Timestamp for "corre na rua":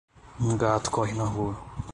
0.89-1.55